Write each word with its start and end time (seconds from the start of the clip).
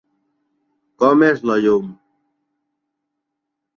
Com 1.03 1.21
és 1.29 1.43
la 1.49 1.59
llum? 1.67 1.93